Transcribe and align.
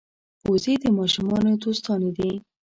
وزې 0.49 0.73
د 0.83 0.85
ماشومانو 0.99 1.51
دوستانې 1.63 2.11
دي 2.17 2.31